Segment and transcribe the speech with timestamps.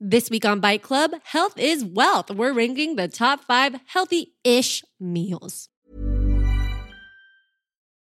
[0.00, 2.30] This week on Bite Club, health is wealth.
[2.30, 5.68] We're ranking the top five healthy ish meals.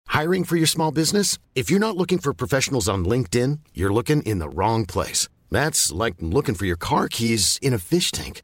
[0.06, 1.40] Hiring for your small business?
[1.56, 5.28] If you're not looking for professionals on LinkedIn, you're looking in the wrong place.
[5.50, 8.44] That's like looking for your car keys in a fish tank.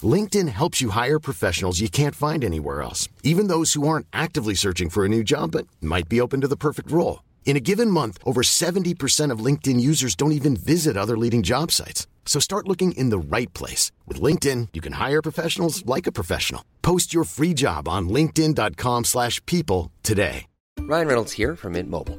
[0.00, 4.54] LinkedIn helps you hire professionals you can't find anywhere else, even those who aren't actively
[4.54, 7.22] searching for a new job but might be open to the perfect role.
[7.44, 11.70] In a given month, over 70% of LinkedIn users don't even visit other leading job
[11.70, 12.06] sites.
[12.26, 13.92] So start looking in the right place.
[14.04, 16.62] With LinkedIn, you can hire professionals like a professional.
[16.82, 20.46] Post your free job on linkedin.com slash people today.
[20.80, 22.18] Ryan Reynolds here from Mint Mobile.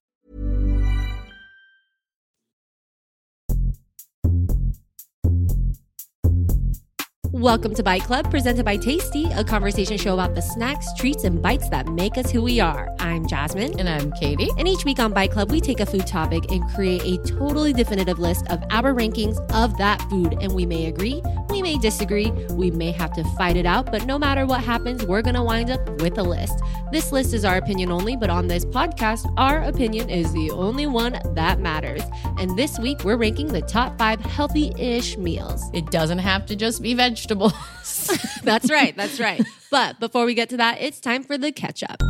[7.41, 11.41] Welcome to Bite Club, presented by Tasty, a conversation show about the snacks, treats, and
[11.41, 12.87] bites that make us who we are.
[12.99, 13.79] I'm Jasmine.
[13.79, 14.51] And I'm Katie.
[14.59, 17.73] And each week on Bite Club, we take a food topic and create a totally
[17.73, 20.37] definitive list of our rankings of that food.
[20.39, 24.05] And we may agree, we may disagree, we may have to fight it out, but
[24.05, 26.53] no matter what happens, we're going to wind up with a list.
[26.91, 30.85] This list is our opinion only, but on this podcast, our opinion is the only
[30.85, 32.03] one that matters.
[32.37, 35.71] And this week, we're ranking the top five healthy ish meals.
[35.73, 37.30] It doesn't have to just be vegetables.
[38.43, 38.95] That's right.
[38.95, 39.41] That's right.
[39.69, 42.01] But before we get to that, it's time for the catch up.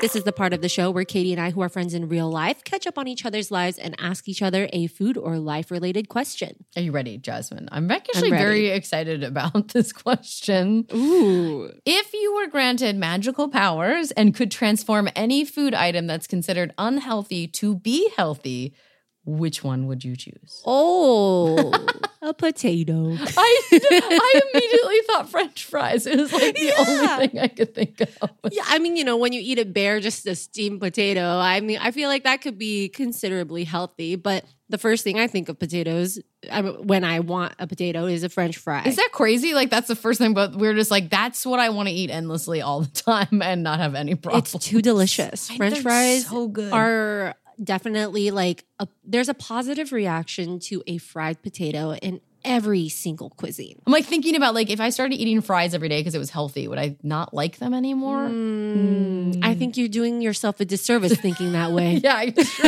[0.00, 2.10] This is the part of the show where Katie and I, who are friends in
[2.10, 5.38] real life, catch up on each other's lives and ask each other a food or
[5.38, 6.66] life related question.
[6.76, 7.70] Are you ready, Jasmine?
[7.72, 8.44] I'm actually ready.
[8.44, 10.86] very excited about this question.
[10.92, 11.72] Ooh.
[11.86, 17.46] If you were granted magical powers and could transform any food item that's considered unhealthy
[17.46, 18.74] to be healthy,
[19.24, 20.62] which one would you choose?
[20.66, 21.72] Oh,
[22.22, 23.16] a potato.
[23.18, 26.06] I, I immediately thought French fries.
[26.06, 26.74] It was like the Yeah.
[26.78, 28.30] only thing I could think of.
[28.50, 31.60] Yeah, I mean, you know, when you eat a bear, just a steamed potato, I
[31.60, 34.16] mean, I feel like that could be considerably healthy.
[34.16, 36.18] But the first thing I think of potatoes
[36.50, 38.82] I when I want a potato is a French fry.
[38.84, 39.54] Is that crazy?
[39.54, 42.10] Like that's the first thing, but we're just like that's what I want to eat
[42.10, 44.54] endlessly all the time and not have any problems.
[44.54, 45.50] It's too delicious.
[45.50, 46.72] French fries so good.
[46.72, 53.30] are definitely like a, there's a positive reaction to a fried potato in every single
[53.30, 53.80] cuisine.
[53.86, 56.30] I'm like thinking about like if I started eating fries every day because it was
[56.30, 58.28] healthy, would I not like them anymore?
[58.28, 59.58] Mm, I hmm.
[59.58, 61.94] think you're doing yourself a disservice thinking that way.
[62.04, 62.60] Yeah, I guess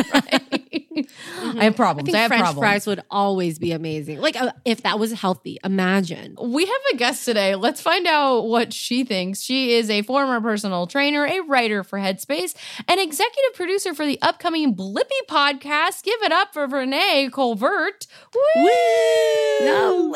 [0.90, 1.56] you're right.
[1.58, 2.06] I have I problems.
[2.06, 2.64] think I, have French problems.
[2.64, 4.20] fries would always be amazing.
[4.20, 6.36] Like uh, if that was healthy, imagine.
[6.40, 7.54] We have a guest today.
[7.54, 9.42] Let's find out what she thinks.
[9.42, 12.54] She is a former personal trainer, a writer for Headspace,
[12.88, 16.02] an executive producer for the upcoming Blippi podcast.
[16.02, 18.06] Give it up for Renee Colvert.
[18.34, 18.64] Woo!
[18.64, 18.72] No,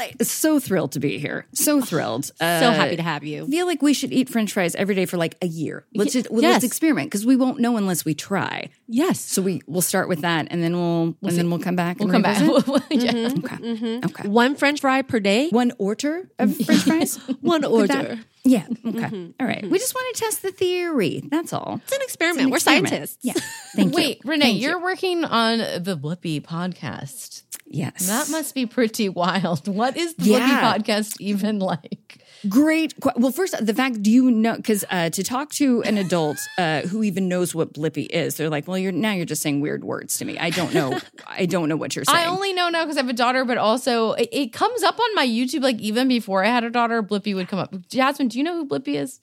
[0.01, 0.15] way.
[0.23, 1.47] so thrilled to be here.
[1.53, 2.27] So thrilled.
[2.27, 3.47] so Uh, happy to have you.
[3.47, 5.85] feel like we should eat French fries every day for like a year.
[5.95, 6.55] Let's just well, yes.
[6.55, 8.71] let's experiment because we won't know unless we try.
[8.89, 9.21] Yes.
[9.21, 11.99] So we we'll start with that, and then we'll, and then we'll come back.
[11.99, 12.41] We'll and come back.
[12.91, 13.31] yeah.
[13.39, 14.01] Okay.
[14.05, 14.29] Okay.
[14.29, 15.49] One French fry per day.
[15.51, 17.17] One order of French fries.
[17.41, 18.19] One order.
[18.45, 18.67] Yeah.
[18.87, 18.99] Okay.
[18.99, 19.31] Mm-hmm.
[19.39, 19.59] All right.
[19.59, 19.71] Mm-hmm.
[19.71, 21.23] We just want to test the theory.
[21.31, 21.81] That's all.
[21.85, 22.45] It's an experiment.
[22.45, 22.89] an We're experiment.
[22.89, 23.19] scientists.
[23.23, 23.35] Yeah.
[23.77, 24.31] Thank Wait, you.
[24.31, 24.83] Renee, Thank you're you.
[24.83, 27.43] working on the Blippi podcast.
[27.67, 28.07] yes.
[28.07, 29.69] That must be pretty wild.
[29.69, 30.75] What is the Yeah.
[30.75, 32.20] Blippi podcast even like?
[32.49, 32.95] Great.
[33.17, 34.57] Well, first, the fact do you know?
[34.57, 38.49] Because uh, to talk to an adult uh, who even knows what Blippi is, they're
[38.49, 40.39] like, "Well, you're now you're just saying weird words to me.
[40.39, 40.99] I don't know.
[41.27, 43.45] I don't know what you're saying." I only know now because I have a daughter,
[43.45, 45.63] but also it, it comes up on my YouTube.
[45.63, 47.75] Like even before I had a daughter, Blippi would come up.
[47.89, 49.21] Jasmine, do you know who Blippi is?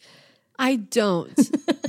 [0.59, 1.37] I don't.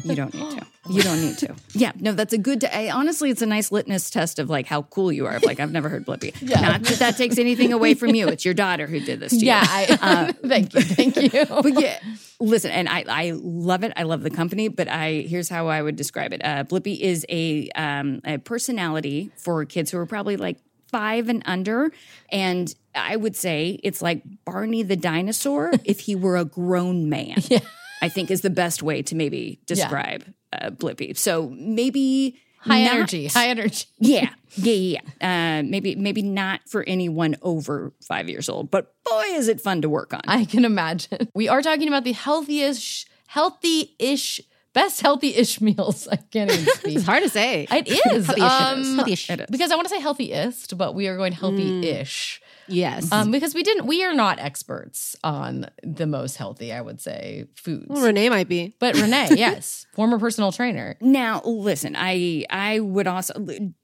[0.04, 0.66] You don't need to.
[0.90, 1.54] You don't need to.
[1.74, 2.64] Yeah, no, that's a good.
[2.64, 5.38] I, honestly, it's a nice litmus test of like how cool you are.
[5.40, 6.40] Like, I've never heard Blippi.
[6.42, 8.28] Not that that takes anything away from you.
[8.28, 9.46] It's your daughter who did this to you.
[9.46, 11.46] Yeah, I, thank you, thank you.
[11.62, 11.98] But yeah,
[12.40, 13.92] listen, and I, I love it.
[13.96, 16.42] I love the company, but I here's how I would describe it.
[16.44, 20.58] Uh, Blippi is a um, a personality for kids who are probably like
[20.90, 21.90] five and under,
[22.30, 27.36] and I would say it's like Barney the dinosaur if he were a grown man.
[27.48, 27.60] Yeah.
[28.02, 31.16] I think is the best way to maybe describe uh, Blippi.
[31.16, 33.86] So maybe High not- energy, high energy.
[33.98, 35.00] yeah, yeah, yeah.
[35.22, 35.58] yeah.
[35.60, 39.82] Uh, maybe maybe not for anyone over five years old, but boy, is it fun
[39.82, 40.22] to work on.
[40.26, 41.28] I can imagine.
[41.34, 44.40] We are talking about the healthiest, healthy-ish,
[44.72, 46.08] best healthy-ish meals.
[46.08, 46.96] I can't even speak.
[46.96, 47.66] It's hard to say.
[47.70, 48.26] It is.
[48.26, 48.42] Healthy-ish it is.
[48.42, 49.30] um, Healthy-ish.
[49.30, 49.46] It is.
[49.50, 52.40] because I want to say healthiest, but we are going healthy-ish.
[52.68, 53.10] Yes.
[53.12, 57.46] Um, because we didn't, we are not experts on the most healthy, I would say,
[57.54, 57.86] foods.
[57.88, 58.74] well, Renee might be.
[58.78, 60.96] but Renee, yes, former personal trainer.
[61.00, 63.34] Now, listen, I I would also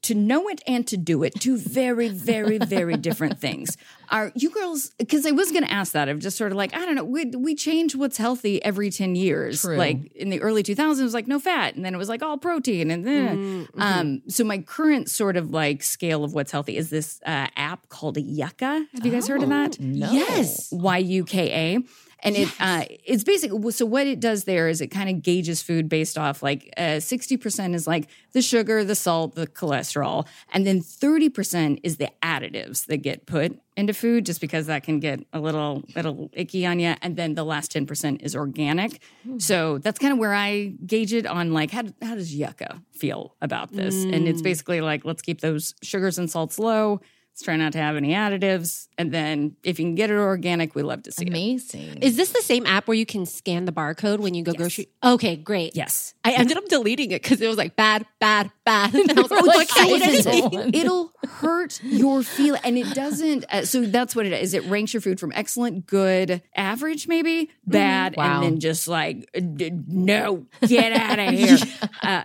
[0.03, 3.77] to know it and to do it, two very, very, very different things.
[4.11, 4.91] Are you girls?
[4.99, 6.09] Because I was going to ask that.
[6.09, 7.05] of just sort of like I don't know.
[7.05, 9.63] We we change what's healthy every ten years.
[9.63, 9.77] True.
[9.77, 12.09] Like in the early two thousands, it was like no fat, and then it was
[12.09, 14.23] like all protein, and then um.
[14.29, 18.17] So my current sort of like scale of what's healthy is this uh, app called
[18.17, 18.74] Yuka.
[18.95, 19.77] Have you guys heard of that?
[19.81, 20.69] Oh, yes.
[20.73, 21.85] Y U K A.
[22.27, 25.61] And it uh, it's basically so what it does there is it kind of gauges
[25.61, 30.27] food based off like uh, sixty percent is like the sugar, the salt, the cholesterol,
[30.51, 34.85] and then thirty percent is the additives that get put into food, just because that
[34.85, 36.95] can get a little little icky on you.
[37.03, 39.03] And then the last ten percent is organic.
[39.25, 39.39] Hmm.
[39.39, 43.37] So that's kind of where I gauge it on like how how does Yuka feel
[43.43, 44.03] about this?
[44.03, 44.45] And it's mm.
[44.45, 47.03] basically like let's keep those sugars and salts low.
[47.35, 48.87] Let's try not to have any additives.
[48.97, 51.31] And then if you can get it organic, we love to see it.
[51.31, 51.99] Amazing.
[52.01, 54.87] Is this the same app where you can scan the barcode when you go grocery?
[55.03, 55.75] Okay, great.
[55.75, 56.15] Yes.
[56.25, 58.95] I ended up deleting it because it was like bad, bad, bad.
[58.95, 60.33] And I was like, Oh, I it's can't so eat offensive.
[60.53, 60.75] anything.
[60.81, 63.45] It'll hurt your feel, and it doesn't.
[63.53, 64.55] Uh, so that's what it is.
[64.55, 68.37] It ranks your food from excellent, good, average, maybe bad, Wow.
[68.37, 71.59] and then just like uh, d- no, get out of here.
[72.01, 72.23] uh,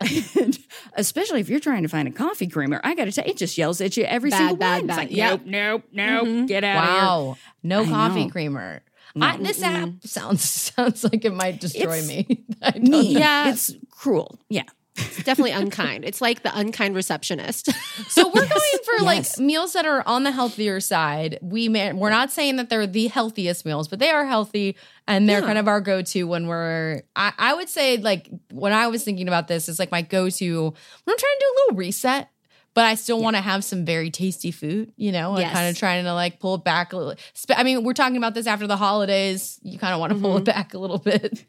[0.94, 3.38] especially if you're trying to find a coffee creamer, I got to tell you, it
[3.38, 4.88] just yells at you every Bad, single bad, one.
[4.88, 4.99] Bad.
[5.00, 5.42] Like Yep.
[5.46, 6.46] nope, nope, nope, mm-hmm.
[6.46, 7.02] get out of here.
[7.04, 7.38] wow.
[7.64, 8.32] No I coffee know.
[8.32, 8.82] creamer.
[9.20, 12.46] I, this app sounds sounds like it might destroy me.
[12.62, 12.92] I don't Mean.
[13.14, 13.20] know.
[13.20, 13.50] Yeah.
[13.50, 14.40] it's cruel.
[14.50, 14.64] Yeah.
[14.96, 16.04] It's definitely unkind.
[16.04, 17.70] It's like the unkind receptionist.
[18.10, 19.38] So we're going for Yes.
[19.38, 21.38] like meals that are on the healthier side.
[21.42, 24.76] We may, we're not saying that they're the healthiest meals, but they are healthy
[25.08, 25.46] and they're Yeah.
[25.46, 29.28] kind of our go-to when we're I, I would say like when I was thinking
[29.28, 30.74] about this, it's like my go-to when
[31.14, 32.30] I'm trying to do a little reset.
[32.74, 35.36] But I still want to have some very tasty food, you know.
[35.36, 37.16] I'm kind of trying to like pull it back a little.
[37.56, 39.60] I mean, we're talking about this after the holidays.
[39.64, 40.46] You kind of want to pull it mm-hmm.
[40.46, 41.46] back a little bit.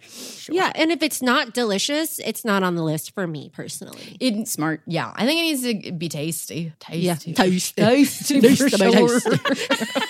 [0.50, 4.16] Yeah, and if it's not delicious, it's not on the list for me personally.
[4.18, 4.82] It, Smart.
[4.86, 6.72] yeah, I think it needs to be tasty.
[6.80, 7.00] Tasty.
[7.00, 7.82] Yeah, tasty.
[7.82, 9.40] Tasty, Tasty, for tasty.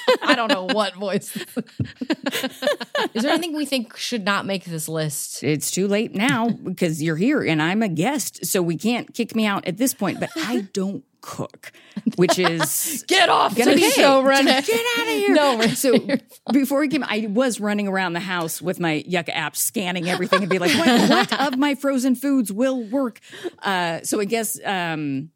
[0.22, 1.36] I don't know what voice.
[3.14, 5.42] Is there anything we think should not make this list?
[5.42, 9.34] It's too late now because you're here and I'm a guest, so we can't kick
[9.34, 10.20] me out at this point.
[10.20, 11.72] But I don't cook,
[12.16, 14.62] which is Get off gonna the be show, so Renee.
[14.62, 15.34] Get out of here!
[15.34, 15.94] No, So
[16.52, 20.40] before we came, I was running around the house with my Yuka app, scanning everything,
[20.42, 23.20] and be like, "What, what of my frozen foods will work?"
[23.62, 24.58] Uh, so I guess.
[24.64, 25.30] Um,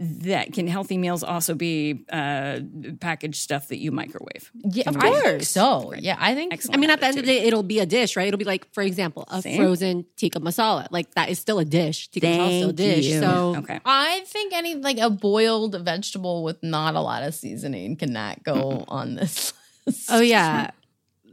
[0.00, 2.60] that can healthy meals also be uh,
[3.00, 4.50] packaged stuff that you microwave?
[4.62, 5.22] Yeah, of Of course.
[5.22, 5.48] course.
[5.50, 6.76] So, yeah, I think Excellent.
[6.76, 8.28] I mean, at the end of the day, it'll be a dish, right?
[8.28, 9.56] It'll be like, for example, a See?
[9.56, 10.86] frozen tikka masala.
[10.92, 12.08] Like that is still a dish.
[12.10, 13.06] Tikka masala is still a dish.
[13.06, 13.20] you.
[13.20, 13.80] So okay.
[13.84, 18.84] I think any like a boiled vegetable with not a lot of seasoning cannot go
[18.88, 19.52] on this
[19.86, 20.10] list.
[20.12, 20.70] Oh yeah.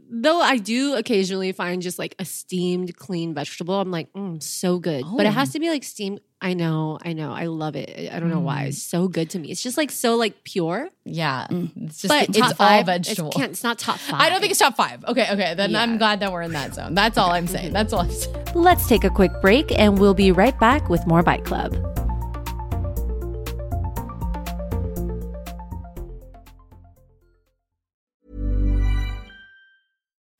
[0.08, 3.74] Though I do occasionally find just like a steamed, clean vegetable.
[3.80, 5.04] I'm like, mm, so good.
[5.16, 6.20] But it has to be like steamed.
[6.40, 8.12] I know, I know, I love it.
[8.12, 8.64] I don't know why.
[8.64, 8.90] It's mm.
[8.90, 9.50] so good to me.
[9.50, 10.90] It's just like so like pure.
[11.04, 11.70] Yeah, mm.
[11.84, 13.28] it's just But it's top all vegetable.
[13.28, 14.20] It's, can't, it's not top five.
[14.20, 15.02] I don't think it's top five.
[15.06, 15.54] Okay, okay.
[15.54, 15.80] Then Yeah.
[15.80, 16.94] I'm glad that we're in that zone.
[16.94, 17.72] That's all I'm saying.
[17.72, 18.36] That's all I'm saying.
[18.54, 21.95] Let's take a quick break and we'll be right back with more Bite Club.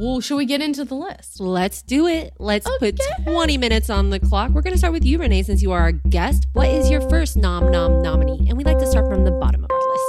[0.00, 1.40] Well, should we get into the list?
[1.40, 2.32] Let's do it.
[2.38, 4.52] Let's put 20 minutes on the clock.
[4.52, 6.46] We're going to start with you, Renee, since you are our guest.
[6.52, 8.46] What is your first nom nom nominee?
[8.48, 9.32] And we like to start from the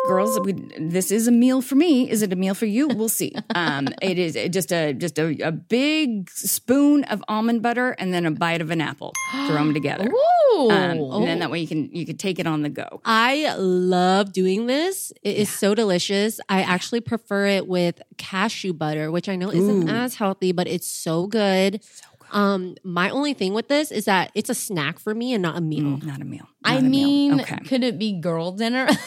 [0.08, 2.10] Girls, we, this is a meal for me.
[2.10, 2.88] Is it a meal for you?
[2.88, 3.34] We'll see.
[3.56, 8.26] Um, it is just a just a, a big spoon of almond butter and then
[8.26, 9.14] a bite of an apple.
[9.48, 10.10] Throw them together.
[10.54, 10.70] Ooh.
[10.72, 13.02] Um, and then that way you can you can take it on the go.
[13.06, 15.12] I love doing this.
[15.22, 16.40] It is so delicious.
[16.50, 20.88] I actually prefer it with cashew butter, which I know isn't as healthy, but it's
[20.88, 21.82] so good.
[22.32, 25.58] Um, my only thing with this is that it's a snack for me and not
[25.58, 25.84] a meal.
[25.98, 26.48] Mm, not a meal.
[26.64, 27.08] I Not a meal.
[27.08, 27.58] mean, okay.
[27.66, 28.88] could it be girl dinner?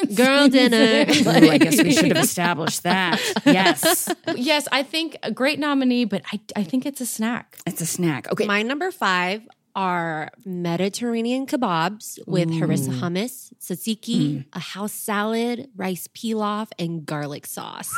[0.14, 1.10] Girl dinner.
[1.10, 3.20] Ooh, I guess we should have established that.
[3.44, 7.58] Yes, yes, I think a great nominee, but I, I think it's a snack.
[7.66, 8.30] it's a snack.
[8.32, 9.42] Okay, My number five
[9.74, 14.44] are Mediterranean kebabs with harissa hummus, tzatziki, mm.
[14.52, 17.90] a house salad, rice pilaf, and garlic sauce.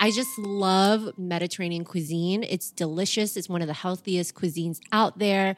[0.00, 2.42] I just love Mediterranean cuisine.
[2.42, 3.36] It's delicious.
[3.36, 5.56] It's one of the healthiest cuisines out there,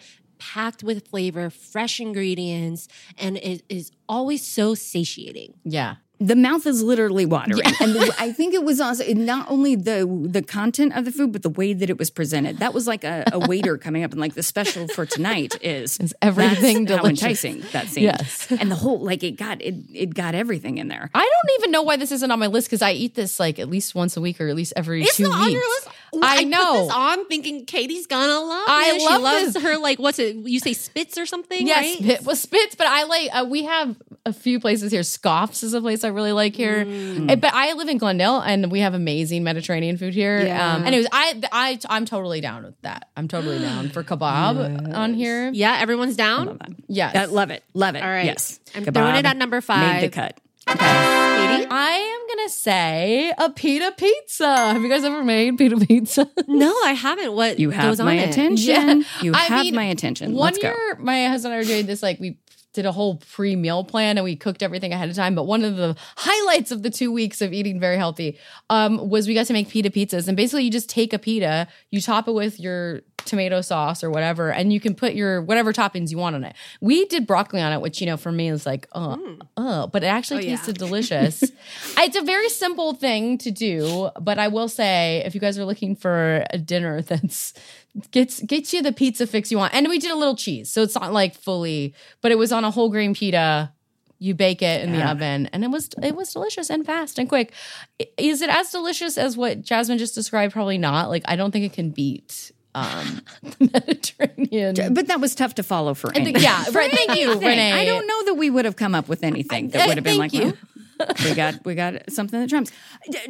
[0.53, 5.55] packed with flavor, fresh ingredients, and it is always so satiating.
[5.65, 5.97] Yeah.
[6.21, 9.99] the mouth is literally watering, and the, I think it was also not only the
[10.37, 12.59] the content of the food, but the way that it was presented.
[12.59, 15.99] That was like a, a waiter coming up and like the special for tonight is
[15.99, 17.23] Is everything that's how delicious.
[17.45, 18.05] enticing that seemed.
[18.05, 18.47] Yes.
[18.61, 21.11] and the whole like it got it it got everything in there.
[21.15, 23.59] I don't even know why this isn't on my list because I eat this like
[23.59, 25.89] at least once a week or at least every It's two not on weeks.
[26.23, 26.85] I put know.
[26.85, 29.02] this on thinking Katie's gonna love I it.
[29.02, 29.62] love she loves this.
[29.62, 30.37] her like what's it?
[30.37, 31.66] You say spits or something?
[31.66, 31.99] Yes, right?
[31.99, 33.30] spit, well, Spitz, but I like.
[33.33, 35.02] Uh, we have a few places here.
[35.02, 37.30] Skaf's is a place I really like here, Mm.
[37.30, 40.40] Eh, but I live in Glendale and we have amazing Mediterranean food here.
[40.40, 40.75] Yeah.
[40.76, 43.09] Um, anyways, I I I'm totally down with that.
[43.16, 45.50] I'm totally down for kebab on here.
[45.52, 46.59] Yeah, everyone's down.
[46.88, 48.02] Yes, I love it, love it.
[48.02, 48.25] All right.
[48.26, 50.00] yes, I'm Kebab throwing it at number five.
[50.02, 50.40] Made the cut.
[50.66, 51.13] Katie?
[51.71, 54.47] I am gonna say a pita pizza.
[54.73, 56.30] Have you guys ever made pita pizza?
[56.47, 57.33] No, I haven't.
[57.33, 58.30] What You have goes my it?
[58.30, 59.04] attention.
[59.23, 60.33] You I have mean, my attention.
[60.35, 60.68] One Let's go.
[60.68, 62.02] year, my husband and I were doing this.
[62.02, 62.38] Like we
[62.75, 65.35] did a whole pre meal plan and we cooked everything ahead of time.
[65.35, 68.38] But one of the highlights of the two weeks of eating very healthy
[68.71, 70.28] um, was we got to make pita pizzas.
[70.28, 74.11] And basically, you just take a pita, you top it with your tomato sauce or
[74.11, 76.54] whatever, and you can put your whatever toppings you want on it.
[76.81, 79.16] We did broccoli on it, which you know for me is like, uh,
[79.57, 80.57] uh, but it actually Oh, yeah.
[80.57, 81.43] tasted delicious.
[81.99, 85.64] it's a very simple thing to do, but I will say if you guys are
[85.64, 87.54] looking for a dinner that's
[88.11, 90.83] gets gets you the pizza fix you want, and we did a little cheese, so
[90.83, 93.73] it's not like fully, but it was on a whole grain pita.
[94.21, 97.28] You bake it in the oven, and it was it was delicious and fast and
[97.28, 97.52] quick.
[98.16, 100.52] Is it as delicious as what Jasmine just described?
[100.54, 101.11] Probably not.
[101.11, 103.21] Like I don't think it can beat um,
[103.59, 104.95] the Mediterranean.
[104.95, 106.90] But that was tough to follow for I think- yeah, right.
[107.07, 107.33] Thank you.
[107.35, 107.73] Renee.
[107.73, 110.19] I don't know that we would have come up with anything that would have been
[110.19, 110.52] like, well,
[111.25, 112.71] we got we got something that trumps.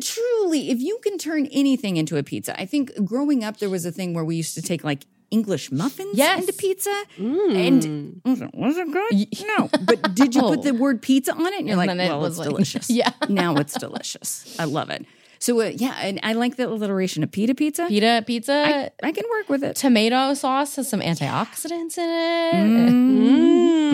[0.00, 3.84] Truly, if you can turn anything into a pizza, I think growing up there was
[3.86, 6.40] a thing where we used to take like English muffins Yes.
[6.40, 9.46] into pizza, and was it, was it good?
[9.58, 11.60] No, but did you put the word pizza on it?
[11.60, 12.90] And you're And like, well, was it's like- delicious.
[12.90, 13.10] Yeah.
[13.28, 14.54] now it's delicious.
[14.58, 15.06] I love it.
[15.44, 17.84] So uh, yeah, and I like the alliteration of pita pizza.
[17.86, 18.64] Pita pizza.
[18.66, 19.76] I, I can work with it.
[19.76, 22.08] tomato sauce has some antioxidants in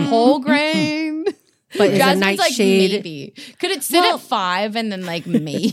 [0.04, 0.06] it.
[0.08, 1.24] Whole grain.
[1.76, 3.34] But is a Jasmine's nightshade- maybe.
[3.58, 5.72] Could it sit at five and then like me?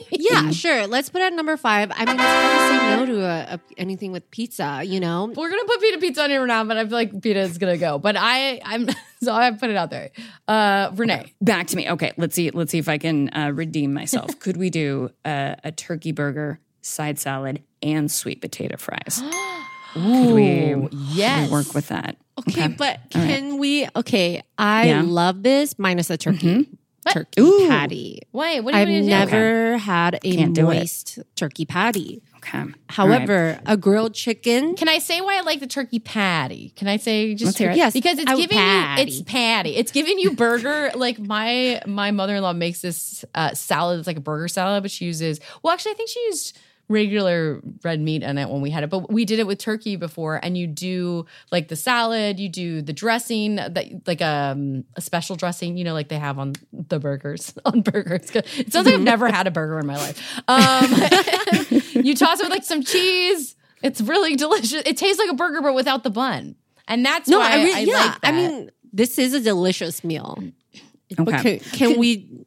[0.10, 0.86] Yeah, sure.
[0.86, 1.90] Let's put it at number five.
[1.94, 4.82] I mean, it's hard to say no to a, a, anything with pizza.
[4.84, 7.40] You know, We're gonna put pita pizza on here now, but I feel like pita
[7.40, 7.98] is gonna go.
[7.98, 8.88] But I, I'm
[9.22, 10.10] so I put it out there.
[10.46, 11.90] Uh, Renee, Back to me.
[11.90, 12.50] Okay, let's see.
[12.50, 14.38] Let's see if I can uh, redeem myself.
[14.38, 19.22] Could we do uh, a turkey burger, side salad, and sweet potato fries?
[19.94, 21.48] Could we, could yes.
[21.48, 22.16] we work with that?
[22.38, 23.86] okay, but can we?
[23.94, 25.02] Okay, I Yeah.
[25.04, 26.66] love this minus the turkey.
[27.10, 27.68] Turkey Ooh.
[27.68, 28.20] patty.
[28.30, 28.60] Why?
[28.60, 32.22] what are you I've never had a Can't moist turkey patty.
[32.36, 32.58] Okay.
[32.58, 32.74] All right.
[32.88, 34.74] However, a grilled chicken.
[34.76, 36.72] Can I say why I like the turkey patty?
[36.76, 37.76] Can I say just it.
[37.76, 39.02] Yes, because it's I- giving patty.
[39.02, 39.76] you it's patty.
[39.76, 40.90] It's giving you burger.
[40.94, 43.98] like my my mother in law makes this uh, salad.
[43.98, 46.58] It's like a burger salad, but she uses well, actually, I think she used
[46.88, 49.96] regular red meat in it when we had it, but we did it with turkey
[49.96, 50.38] before.
[50.42, 55.36] And you do like the salad, you do the dressing, that like um, a special
[55.36, 58.30] dressing, you know, like they have on the burgers on burgers.
[58.34, 60.40] It sounds like I've never had a burger in my life.
[60.48, 60.90] Um,
[62.04, 63.56] you toss it with like some cheese.
[63.82, 64.72] It's really delicious.
[64.84, 66.56] It tastes like a burger, but without the bun.
[66.88, 67.94] And that's No, why I I, yeah.
[67.94, 68.28] like that.
[68.28, 70.36] I mean, this is a delicious meal.
[71.16, 71.58] But Okay.
[71.58, 72.44] can, can we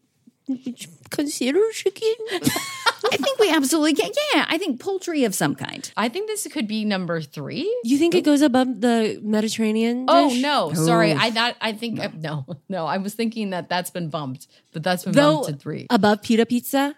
[1.15, 2.13] consider chicken?
[2.31, 4.11] I think we absolutely can.
[4.33, 5.91] Yeah, I think poultry of some kind.
[5.95, 7.71] I think this could be number three.
[7.83, 10.05] You think it goes above the Mediterranean?
[10.07, 10.41] Oh dish?
[10.41, 11.13] no, sorry.
[11.13, 12.85] I thought I think uh, no, no.
[12.85, 15.87] I was thinking that that's been bumped, but that's been Though bumped to three.
[15.89, 16.95] above pita pizza.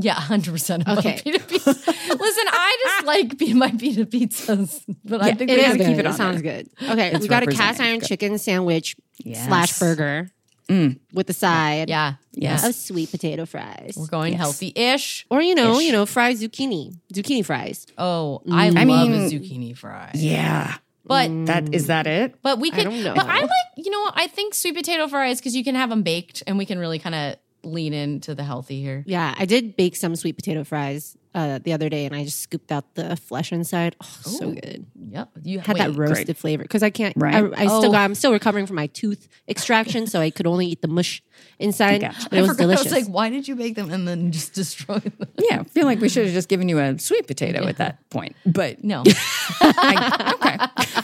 [0.00, 0.86] Yeah, hundred percent.
[0.88, 1.20] Okay.
[1.24, 1.70] pita pizza.
[1.70, 5.86] Listen, I just like be- my pita pizzas, but I think we is gotta good.
[5.88, 6.14] keep it it on.
[6.14, 6.62] sounds there.
[6.62, 6.70] good.
[6.92, 8.08] Okay, It's we got a cast iron Good.
[8.08, 8.94] chicken sandwich
[9.24, 9.46] Yes.
[9.48, 10.30] slash burger
[10.68, 10.98] Mm.
[11.14, 12.62] with the side Yeah, Yes.
[12.66, 13.94] of sweet potato fries.
[13.96, 14.40] we're going Yes.
[14.40, 15.26] healthy-ish.
[15.30, 15.86] Or you know, Ish.
[15.86, 17.86] you know, fried zucchini, zucchini fries.
[17.96, 18.76] Oh, I mm.
[18.78, 20.10] I love mean- a zucchini fry.
[20.14, 20.74] Yeah.
[21.06, 21.46] But mm.
[21.46, 22.34] That is that it?
[22.42, 22.84] but we could.
[22.84, 23.14] don't know.
[23.14, 26.02] But I like you know I think sweet potato fries because you can have them
[26.02, 29.04] baked and we can really kind of lean into the healthy here.
[29.06, 32.40] Yeah, I did bake some sweet potato fries uh, the other day, and I just
[32.40, 33.96] scooped out the flesh inside.
[34.02, 34.86] Oh, so good.
[35.10, 37.14] Yep, you Had wait, that roasted flavor because I can't.
[37.16, 37.34] Right.
[37.34, 37.92] I, I still Oh.
[37.92, 38.00] got.
[38.04, 41.22] I'm still recovering from my tooth extraction, so I could only eat the mush
[41.58, 42.00] inside.
[42.02, 42.28] Gotcha.
[42.30, 42.62] But it was forgot.
[42.62, 42.92] delicious.
[42.92, 45.12] I was like, why did you make them and then just destroy them?
[45.50, 48.08] Yeah, I feel like we should have just given you a sweet potato at that
[48.10, 48.34] point.
[48.44, 49.02] But No.
[49.60, 50.56] I, okay.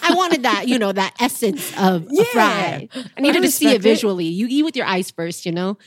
[0.03, 2.89] I wanted that, you know, that essence of a fry.
[3.17, 3.89] I needed to see it respect it.
[3.89, 4.25] visually.
[4.27, 5.79] You eat with your eyes first, you know?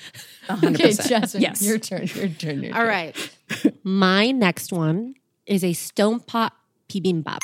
[0.50, 0.76] 100%.
[0.76, 1.62] Okay, Jasmine, yes.
[1.62, 2.08] your turn.
[2.16, 2.64] Your turn.
[2.64, 2.88] Your All turn.
[2.88, 3.37] right.
[3.84, 6.54] My next one is a stone pot
[6.90, 7.40] bibimbap.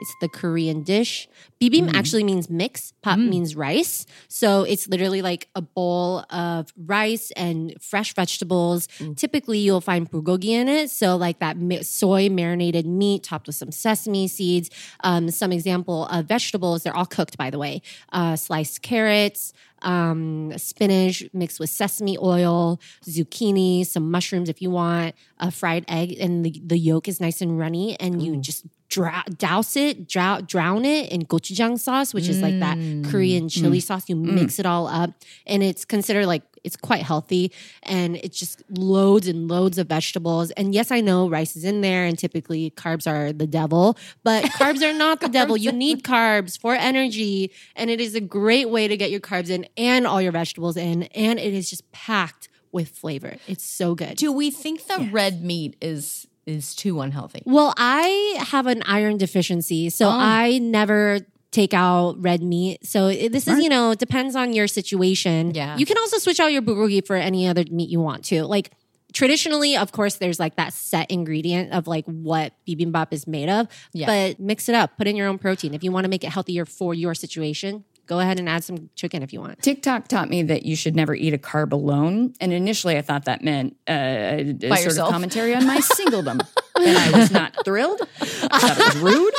[0.00, 1.28] It's the Korean dish.
[1.60, 2.92] Bibim actually means mix.
[3.02, 4.06] Bap means rice.
[4.28, 8.88] So it's literally like a bowl of rice and fresh vegetables.
[9.16, 10.90] Typically, you'll find bulgogi in it.
[10.90, 14.70] So like that soy marinated meat topped with some sesame seeds.
[15.02, 16.84] Um, some example of vegetables.
[16.84, 17.82] They're all cooked, by the way.
[18.12, 25.14] Uh, sliced carrots, um, spinach mixed with sesame oil, zucchini, some mushrooms if you want,
[25.38, 29.22] a fried egg, and the, the yolk is nice and runny, and you just drow-
[29.36, 32.76] douse it, drow- drown it in gochujang sauce, which is like that
[33.10, 33.50] Korean mm.
[33.50, 33.82] chili mm.
[33.82, 34.08] sauce.
[34.08, 34.60] You mix mm.
[34.60, 35.10] it all up,
[35.46, 40.50] and it's considered like it's quite healthy, and it's just loads and loads of vegetables.
[40.52, 44.44] And yes, I know rice is in there, and typically carbs are the devil, but
[44.60, 45.56] carbs are not the devil.
[45.56, 49.50] You need carbs for energy, and it is a great way to get your carbs
[49.50, 53.36] in and all your vegetables in, and it is just packed with flavor.
[53.46, 54.16] It's so good.
[54.16, 57.42] Do we think the red meat is is too unhealthy?
[57.44, 60.12] Well, I have an iron deficiency, so oh.
[60.12, 62.86] I never take out red meat.
[62.86, 65.54] So it- this is, you know, it depends on your situation.
[65.54, 65.76] Yeah.
[65.76, 68.44] You can also switch out your bulgogi for any other meat you want to.
[68.44, 68.70] Like
[69.14, 73.66] traditionally, of course, there's like that set ingredient of like what bibimbap is made of.
[73.94, 74.06] Yeah.
[74.06, 75.72] But mix it up, put in your own protein.
[75.74, 78.90] If you want to make it healthier for your situation, go ahead and add some
[78.94, 79.60] chicken if you want.
[79.62, 82.34] TikTok taught me that you should never eat a carb alone.
[82.40, 85.08] And initially, I thought that meant uh, a, a sort yourself?
[85.08, 86.46] of commentary on my singledom.
[86.76, 88.00] and I was not thrilled.
[88.20, 89.34] I thought it was rude.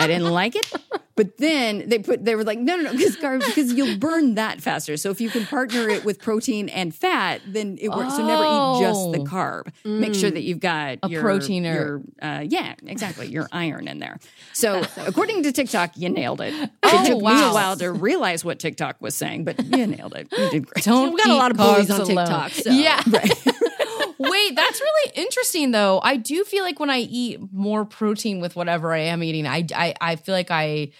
[0.00, 0.72] I didn't like it.
[1.16, 4.34] But then they put they were like, no, no, no, because carbs because you'll burn
[4.34, 4.96] that faster.
[4.96, 8.16] So if you can partner it with protein and fat, then it works.
[8.16, 9.24] So never eat just the Oh.
[9.24, 9.72] carb.
[9.84, 13.86] Make sure that you've got A your, protein or- your uh, yeah, exactly, your iron
[13.86, 14.18] in there.
[14.54, 16.52] So according to TikTok, you nailed it.
[16.52, 20.14] It Oh, took me a while to realize what TikTok was saying, but you nailed
[20.16, 20.26] it.
[20.36, 20.84] You did great.
[20.84, 22.26] Don't We got a lot of bullies on alone.
[22.26, 23.00] TikTok, so- Yeah.
[24.18, 26.00] Wait, that's really interesting though.
[26.02, 29.66] I do feel like when I eat more protein with whatever I am eating, I
[29.74, 30.90] I, I feel like I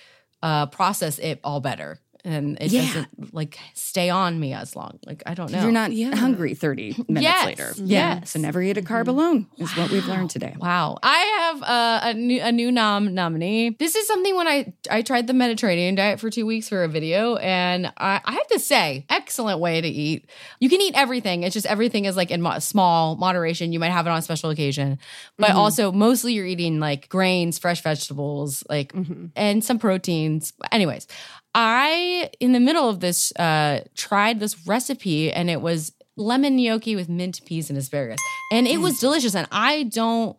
[0.44, 2.00] uh, process it all better.
[2.24, 2.86] And it Yeah.
[2.86, 4.98] doesn't like stay on me as long.
[5.04, 5.62] Like I don't know.
[5.62, 7.72] You're not hungry 30 minutes Yes, later.
[7.76, 8.30] yes.
[8.30, 9.10] So never eat a carb mm-hmm.
[9.10, 10.56] alone is what we've learned today.
[10.58, 10.98] Wow.
[11.02, 13.70] I have uh, a new a new nom nominee.
[13.78, 16.88] This is something when I I tried the Mediterranean diet for two weeks for a
[16.88, 20.30] video, and I, I have to say, excellent way to eat.
[20.60, 21.42] You can eat everything.
[21.42, 23.72] It's just everything is like in mo- small moderation.
[23.72, 24.98] You might have it on a special occasion,
[25.38, 25.58] but mm-hmm.
[25.58, 29.26] also mostly you're eating like grains, fresh vegetables, like mm-hmm.
[29.36, 30.54] and some proteins.
[30.72, 31.06] Anyways.
[31.54, 36.96] I, in the middle of this, uh, tried this recipe and it was lemon gnocchi
[36.96, 38.18] with mint peas and asparagus.
[38.52, 39.34] And it was delicious.
[39.34, 40.36] And I don't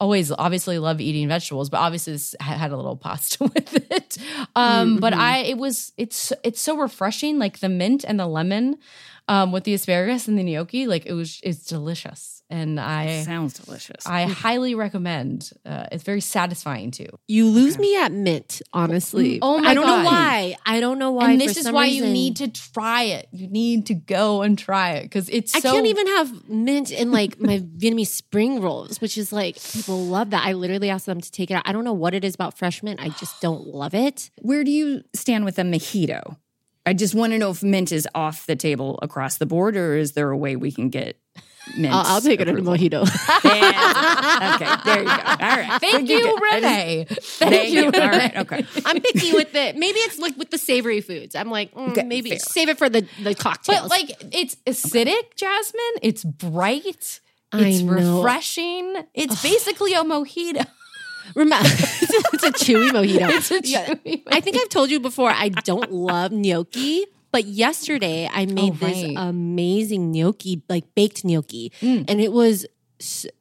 [0.00, 4.18] always obviously love eating vegetables, but obviously this had a little pasta with it.
[4.54, 8.78] Um, But I, it was, it's, it's so refreshing, like the mint and the lemon
[9.26, 10.86] um, with the asparagus and the gnocchi.
[10.86, 12.37] Like it was, it's delicious.
[12.50, 14.06] And I Sounds delicious.
[14.06, 15.50] I highly recommend.
[15.66, 17.08] Uh, it's very satisfying too.
[17.26, 19.38] You lose me at mint, honestly.
[19.42, 19.98] Oh my I don't God.
[19.98, 20.56] know why.
[20.64, 21.32] I don't know why.
[21.32, 23.28] and for this is some why you need to try it.
[23.32, 25.54] You need to go and try it because it's.
[25.54, 29.60] I so, can't even have mint in like my Vietnamese spring rolls, which is like
[29.62, 30.46] people love that.
[30.46, 31.62] I literally asked them to take it out.
[31.66, 33.00] I don't know what it is about fresh mint.
[33.00, 34.30] I just don't love it.
[34.40, 36.36] Where do you stand with a mojito?
[36.86, 39.98] I just want to know if mint is off the table across the board, or
[39.98, 41.18] is there a way we can get
[41.76, 41.92] mint?
[41.94, 43.04] I'll, I'll take it in a mojito.
[43.44, 44.54] Yeah.
[44.54, 45.10] okay, there you go.
[45.12, 45.80] All right.
[45.80, 46.42] Thank you, good.
[46.42, 47.06] I just- Renee.
[47.20, 47.80] Thank, Thank you.
[47.84, 47.86] you.
[47.92, 48.36] All right.
[48.36, 48.66] Okay.
[48.86, 49.76] I'm picky with it.
[49.76, 51.34] Maybe it's like with the savory foods.
[51.34, 52.38] I'm like, mm, Okay, maybe fair.
[52.38, 53.80] save it for the the cocktails.
[53.82, 55.80] But like it's acidic, Jasmine.
[56.02, 57.20] It's bright.
[57.52, 57.92] I It's know.
[58.18, 58.96] refreshing.
[59.14, 60.66] It's basically a mojito.
[61.34, 63.30] remember, it's a chewy mojito.
[63.30, 63.86] It's a Yeah.
[63.94, 65.30] chewy I think I've told you before.
[65.30, 67.06] I don't love gnocchi.
[67.30, 72.04] But yesterday I made Oh, this amazing gnocchi, like baked gnocchi, Mm.
[72.08, 72.66] and it was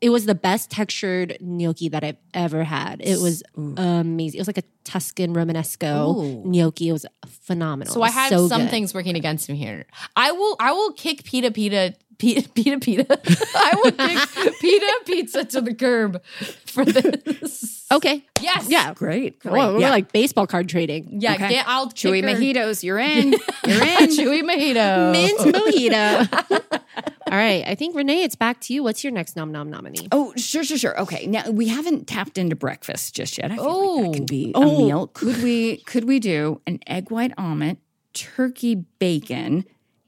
[0.02, 3.02] it was the best textured gnocchi that I've ever had.
[3.04, 4.38] It was amazing.
[4.38, 6.44] It was like a Tuscan Romanesco Ooh.
[6.46, 6.90] gnocchi.
[6.90, 7.92] It was phenomenal.
[7.92, 8.70] So I had so some good.
[8.70, 9.86] things working against me here.
[10.16, 13.06] I will I will kick pita pita pita pita pita.
[13.56, 16.22] I will kick pita pizza to the curb
[16.66, 17.86] for this.
[17.92, 18.26] Okay.
[18.42, 18.68] Yes.
[18.70, 18.94] Yeah.
[18.94, 19.40] Great.
[19.40, 19.52] Great.
[19.54, 19.90] Well, we're yeah.
[19.90, 21.22] like baseball card trading.
[21.22, 21.34] Yeah.
[21.36, 21.50] Okay.
[21.50, 22.42] Get, I'll Chewy kick her.
[22.42, 22.84] mojitos.
[22.84, 23.32] You're in.
[23.66, 24.10] You're in.
[24.18, 25.12] Chewy mojito.
[25.12, 26.82] Mint mojito.
[27.28, 27.64] All right.
[27.68, 28.84] I think Renee, it's back to you.
[28.84, 30.08] What's your next nom nom nominee?
[30.12, 31.00] Oh, sure, sure, sure.
[31.02, 31.28] Okay.
[31.28, 33.52] Now we haven't tapped into breakfast just yet.
[33.52, 34.04] I feel like Oh.
[34.12, 34.78] that could be a Oh.
[34.86, 35.08] meal.
[35.08, 37.78] Could we could we do an egg white omelet,
[38.14, 39.66] turkey bacon,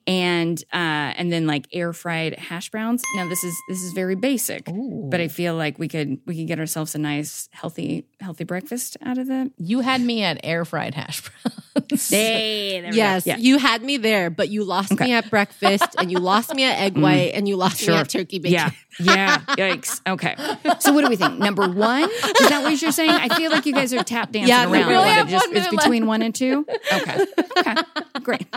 [0.09, 3.01] and uh and then like air fried hash browns?
[3.15, 4.67] Now this is this is very basic.
[5.09, 8.97] But I feel like we could we could get ourselves a nice healthy healthy breakfast
[9.05, 9.51] out of that.
[9.57, 12.09] You had me at air fried hash browns.
[12.09, 12.95] Hey, there we go.
[12.97, 13.37] Yes, Yeah.
[13.37, 16.79] you had me there, but you lost me at breakfast and you lost me at
[16.79, 18.53] egg white and you lost me at turkey bacon.
[18.53, 18.69] Yeah.
[18.99, 19.37] Yeah.
[19.57, 20.01] Yikes.
[20.07, 20.35] Okay.
[20.79, 21.37] So what do we think?
[21.39, 22.03] Number one?
[22.09, 23.11] Is that what you're saying?
[23.11, 24.89] I feel like you guys are tap dancing Yeah, around.
[24.89, 26.65] really a It just it's minute between one and two.
[26.91, 27.25] Okay.
[27.59, 27.75] Okay.
[28.23, 28.47] Great.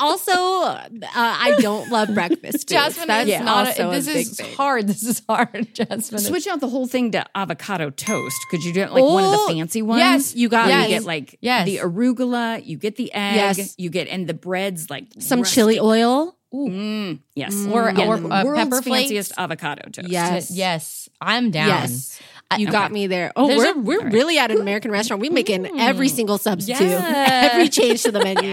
[0.00, 0.78] Also, uh,
[1.14, 2.42] I don't love breakfast.
[2.52, 2.64] foods.
[2.64, 3.66] Jasmine That's is not.
[3.68, 4.54] also A, this big is thing.
[4.56, 4.86] hard.
[4.86, 6.20] This is hard, Jasmine.
[6.20, 8.36] Switch out the whole thing to avocado toast.
[8.50, 9.98] Could you do it like one of Oh, the fancy ones?
[10.00, 10.82] yes, you got Where me.
[10.84, 11.66] You get like Yes.
[11.66, 12.64] the arugula.
[12.64, 13.36] You get the egg.
[13.58, 13.74] Yes.
[13.78, 15.54] You get and the breads like Some rusty.
[15.54, 16.36] chili oil.
[16.52, 17.52] Mm, yes.
[17.66, 19.02] Or- Yeah, or, uh, world's pepper flakes.
[19.08, 20.08] fanciest avocado toast.
[20.08, 20.50] Yes.
[20.52, 21.66] yes, I'm down.
[21.68, 22.20] Yes.
[22.56, 23.32] You got me there.
[23.34, 25.20] Oh, There's we're, a- we're really at an American restaurant.
[25.20, 27.52] We're making every single substitute, Yes.
[27.52, 28.50] every change to the menu.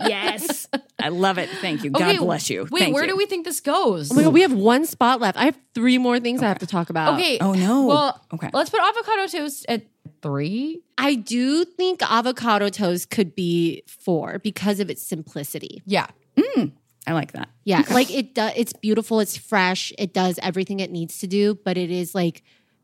[0.00, 0.66] yes.
[0.98, 1.48] I love it.
[1.48, 1.90] Thank you.
[1.90, 2.66] God Okay, bless you.
[2.70, 3.10] Wait, Thank where you.
[3.12, 4.10] do we think this goes?
[4.10, 5.38] Oh, oh my God, we have one spot left.
[5.38, 7.14] I have three more things I have to talk about.
[7.14, 7.38] Okay.
[7.40, 7.86] Oh, no.
[7.86, 8.50] Well, Okay.
[8.52, 9.82] Let's put avocado toast at
[10.20, 10.82] three.
[10.98, 15.82] I do think avocado toast could be four because of its simplicity.
[15.86, 16.08] Yeah.
[16.36, 16.72] Mm,
[17.06, 17.48] I like that.
[17.64, 18.52] Yeah, like it does.
[18.56, 19.20] It's beautiful.
[19.20, 19.92] It's fresh.
[19.98, 22.42] It does everything it needs to do, but it is like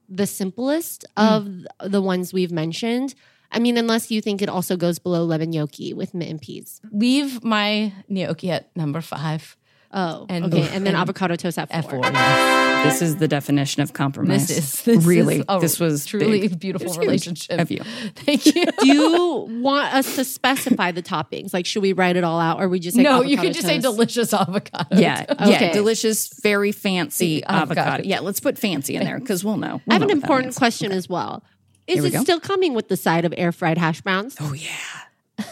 [0.09, 1.67] the simplest mm.
[1.81, 3.15] of the ones we've mentioned.
[3.51, 6.81] I mean, unless you think it also goes below lemon gnocchi with mint and peas.
[6.91, 9.57] Leave my gnocchi at number five.
[9.97, 11.79] Oh, And- okay, and then and avocado toast at four.
[11.79, 12.01] At four.
[12.03, 12.85] yes.
[12.85, 14.49] This is the definition of compromise.
[14.49, 15.37] This is this really.
[15.39, 16.59] is a this was truly big.
[16.59, 17.81] beautiful It's relationship of you.
[18.17, 18.65] Thank you.
[18.81, 21.55] Do you want us to specify the toppings?
[21.55, 23.55] Like, should we write it all out, or we just say no, you avocado could
[23.55, 24.97] just say delicious avocado.
[24.97, 25.51] Yeah, Okay.
[25.51, 27.81] yeah, delicious, very fancy Avocado.
[27.81, 28.03] avocado.
[28.09, 29.67] Yeah, let's put fancy in there because we'll know.
[29.67, 30.59] I have We'll an know what that important means.
[30.59, 31.43] question as well.
[31.87, 32.23] Is Here we it go.
[32.23, 34.37] still coming with the side of air fried hash browns?
[34.41, 34.71] Oh yeah,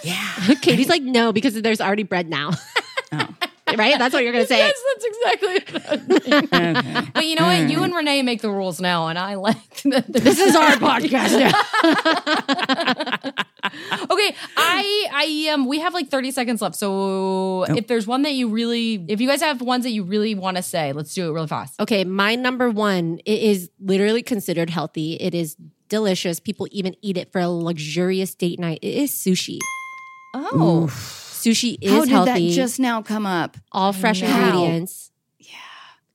[0.02, 0.55] yeah.
[0.62, 2.50] Katie's like, no, because there's already bread now.
[3.12, 3.28] Oh.
[3.78, 3.98] right?
[3.98, 4.58] That's what you're going to say.
[4.58, 6.72] Yes, that's exactly what I.
[6.72, 7.08] Okay.
[7.14, 7.70] But you know what?
[7.70, 10.06] You and Renee make the rules now, and I like that.
[10.08, 11.52] This is our podcast now.
[14.11, 16.76] okay, I I um we have like 30 seconds left.
[16.76, 20.35] So if there's one that you really if you guys have ones that you really
[20.35, 21.80] want to say, let's do it real fast.
[21.80, 25.14] Okay, my number one, it is literally considered healthy.
[25.14, 25.56] It is
[25.88, 26.40] delicious.
[26.40, 28.78] People even eat it for a luxurious date night.
[28.82, 29.58] It is sushi.
[30.35, 30.88] Oh.
[31.42, 32.48] Sushi is How did healthy.
[32.50, 33.57] that just now come up?
[33.72, 35.11] all fresh ingredients.
[35.38, 35.48] Yeah,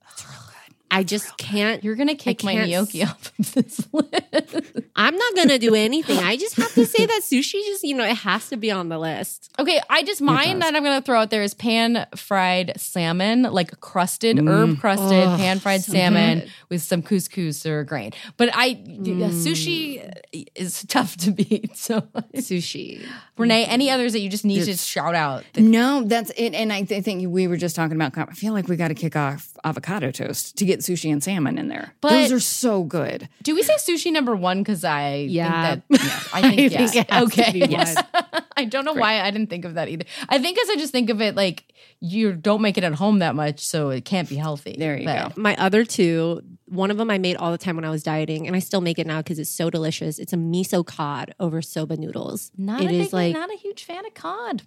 [0.03, 0.75] that's real good.
[0.89, 1.83] I just can't.
[1.83, 4.71] You're gonna kick my can't gnocchi off of this list.
[4.95, 6.17] I'm not gonna do anything.
[6.19, 8.89] I just have to say that sushi just, you know, it has to be on
[8.89, 9.51] the list.
[9.59, 13.79] Okay, I just mine that I'm gonna throw out there is pan fried salmon, like
[13.79, 14.49] crusted, mm.
[14.49, 16.51] herb crusted, Oh, pan fried so salmon good.
[16.69, 18.11] with some couscous or grain.
[18.37, 19.99] But I sushi
[20.33, 20.47] mm.
[20.55, 21.75] is tough to beat.
[21.77, 22.01] So
[22.33, 23.05] Sushi.
[23.37, 25.43] Renee, any others that you just need to shout out?
[25.55, 26.53] No, that's it.
[26.53, 28.17] And I, th- think we were just talking about.
[28.17, 31.57] I feel like we got to kick off avocado toast to get sushi and salmon
[31.57, 31.93] in there.
[32.01, 33.27] But- Those are so good.
[33.43, 34.59] Do we say sushi number one?
[34.59, 35.75] Because I Yeah.
[35.75, 36.87] think that yeah, I think, I yeah.
[36.87, 37.65] think it has to okay.
[37.69, 37.95] Yes.
[38.57, 40.05] I don't know why I didn't think of that either.
[40.29, 41.63] I think as I just think of it like
[41.99, 44.75] you don't make it at home that much, so it can't be healthy.
[44.77, 45.41] There you But- go.
[45.41, 48.45] My other two, one of them I made all the time when I was dieting,
[48.47, 50.19] and I still make it now because it's so delicious.
[50.19, 52.51] It's a miso cod over soba noodles.
[52.57, 54.61] Not It a is big, like not a huge fan of cod.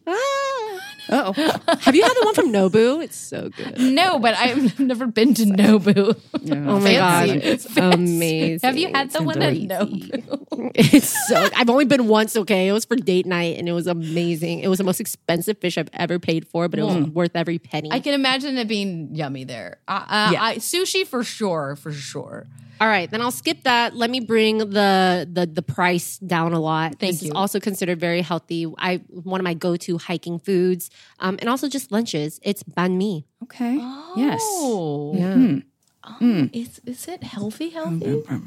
[1.12, 1.32] Oh,
[1.80, 3.02] Have you had the one from Nobu?
[3.02, 3.78] It's so good.
[3.78, 6.18] No, but I've never been to Nobu.
[6.52, 7.94] Oh my god, it's Fancy.
[8.16, 8.66] amazing.
[8.68, 9.54] Have you had It's the one at.
[9.54, 10.46] Nobu?
[10.74, 11.48] It's so.
[11.56, 12.36] I've only been once.
[12.36, 14.60] Okay, it was for date night, and it was amazing.
[14.60, 17.58] It was the most expensive fish I've ever paid for, but it was worth every
[17.58, 17.90] penny.
[17.90, 19.78] I can imagine it being yummy there.
[19.88, 20.42] Uh, uh, Yeah.
[20.42, 22.46] I, sushi for sure, for sure.
[22.80, 23.94] All right, then I'll skip that.
[23.94, 26.96] Let me bring the the the price down a lot.
[26.98, 27.28] Thank this you.
[27.28, 28.66] is also considered very healthy.
[28.78, 32.40] I one of my go to hiking foods, um, and also just lunches.
[32.42, 33.26] It's banh mi.
[33.42, 33.76] okay.
[34.16, 34.40] Yes.
[34.42, 35.58] Oh, Yeah, hmm.
[36.02, 36.44] Oh, hmm.
[36.54, 37.68] is is it healthy?
[37.68, 38.24] Healthy?
[38.30, 38.40] I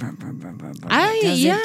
[0.90, 1.60] ah, Does yeah.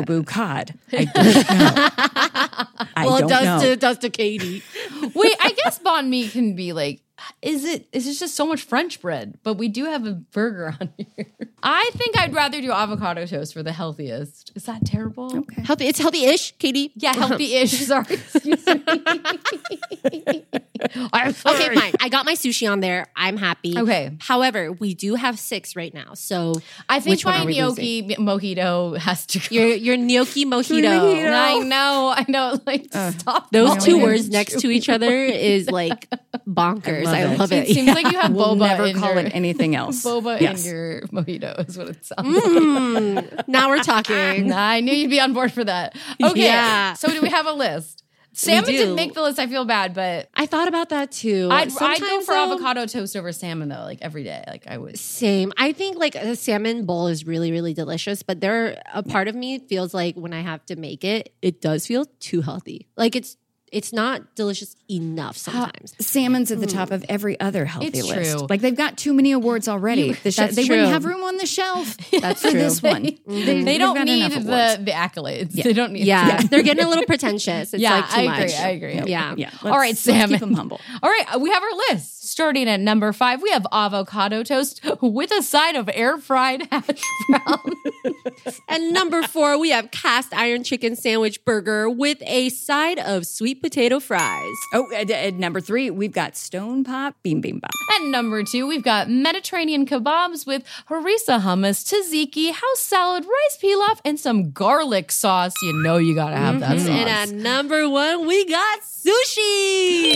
[0.00, 0.72] it beat Nobu cod?
[0.90, 2.88] I don't know.
[2.96, 3.60] I well, don't it does know.
[3.60, 4.62] to it does to Katie.
[5.14, 7.03] Wait, I guess banh mi can be like.
[7.42, 7.88] Is it?
[7.92, 9.38] Is it just so much French bread?
[9.42, 11.26] But we do have a burger on here.
[11.62, 14.52] I think I'd rather do avocado toast for the healthiest.
[14.54, 15.34] Is that terrible?
[15.36, 15.62] Okay.
[15.62, 15.86] Healthy.
[15.86, 16.92] It's healthy-ish, Katie.
[16.94, 17.72] Yeah, healthy-ish.
[17.86, 18.82] Sorry, excuse me.
[21.12, 21.56] I'm sorry.
[21.56, 21.92] Okay, fine.
[22.00, 23.06] I got my sushi on there.
[23.16, 23.78] I'm happy.
[23.78, 24.16] Okay.
[24.20, 26.14] However, we do have six right now.
[26.14, 26.54] So
[26.88, 29.46] I think which one my are we gnocchi mojito has to go.
[29.50, 31.32] Your your gnocchi mojito.
[31.32, 32.60] I know, I know.
[32.66, 33.50] Like, stop.
[33.50, 36.08] Those two words next to each other is like
[36.46, 37.04] bonkers.
[37.14, 37.56] I love, love it.
[37.64, 37.70] it.
[37.70, 38.58] It seems like you have We'll boba.
[38.68, 40.04] never in call your, it anything else.
[40.04, 40.64] boba Yes.
[40.66, 44.48] in your mojito is what it sounds Mm, now we're talking.
[44.48, 44.56] like.
[44.58, 45.96] I knew you'd be on board for that.
[46.22, 46.94] Okay, Yeah.
[46.94, 48.02] So do we have a list?
[48.36, 49.38] Salmon didn't make the list.
[49.38, 51.46] I feel bad, but I thought about that too.
[51.52, 53.84] I'd, I'd go for though, avocado toast over salmon though.
[53.84, 54.98] Like every day, like I would.
[54.98, 55.52] Same.
[55.56, 59.36] I think like a salmon bowl is really, really delicious, but there a part of
[59.36, 62.88] me feels like when I have to make it, it does feel too healthy.
[62.96, 63.36] Like it's
[63.74, 65.94] it's not delicious enough sometimes.
[65.98, 66.76] Salmon's at the hmm.
[66.76, 68.38] top of every other healthy It's list.
[68.38, 68.46] true.
[68.48, 70.12] Like they've got too many awards already.
[70.12, 71.96] The sh- they wouldn't have room on the shelf.
[72.20, 72.60] That's for true.
[72.60, 73.04] this one.
[73.26, 75.52] They, They don't need the the accolades.
[75.52, 76.06] They don't need.
[76.06, 77.74] Yeah, they're getting a little pretentious.
[77.74, 78.38] It's yeah, like too I much.
[78.38, 78.54] agree.
[78.54, 79.10] I agree.
[79.10, 79.34] Yeah.
[79.36, 79.50] Yeah.
[79.62, 80.30] All right, let's- salmon.
[80.30, 80.80] Let's keep them humble.
[81.02, 82.23] All right, we have our list.
[82.34, 87.00] Starting at number five, we have avocado toast with a side of air fried hash
[87.28, 87.60] brown.
[88.68, 93.62] And number four, we have cast iron chicken sandwich burger with a side of sweet
[93.62, 94.50] potato fries.
[94.72, 97.70] Oh, at, at number three, we've got Stone Pop Bibimbap.
[97.92, 104.00] And number two, we've got Mediterranean kebabs with harissa hummus, tzatziki, house salad, rice pilaf,
[104.04, 105.54] and some garlic sauce.
[105.62, 106.86] You know you gotta have that mm-hmm.
[106.86, 106.88] sauce.
[106.88, 110.14] And at number one, we got sushi.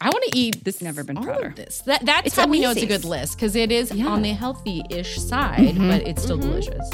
[0.00, 1.48] I want to eat This never been all prouder.
[1.48, 1.80] of this.
[1.82, 4.32] That, that's It's how we know it's a good list because it is on the
[4.32, 5.88] healthy-ish side, mm-hmm.
[5.88, 6.50] but it's still mm-hmm.
[6.50, 6.92] delicious.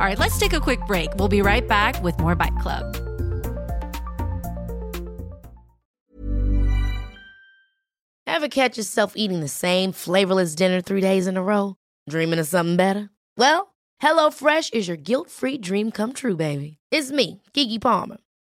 [0.00, 1.14] All right, let's take a quick break.
[1.16, 2.96] We'll be right back with more Bite Club.
[8.26, 11.76] Ever catch yourself eating the same flavorless dinner three days in a row?
[12.08, 13.10] Dreaming of something better?
[13.36, 16.78] Well, HelloFresh is your guilt-free dream come true, baby.
[16.90, 18.16] It's me, Keke Palmer.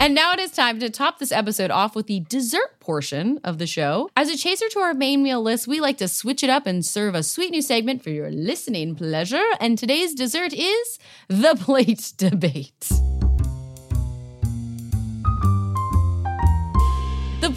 [0.00, 3.58] And now it is time to top this episode off with the dessert portion of
[3.58, 4.10] the show.
[4.16, 6.86] As a chaser to our main meal list, we like to switch it up and
[6.86, 9.44] serve a sweet new segment for your listening pleasure.
[9.60, 12.88] And today's dessert is the plate debate.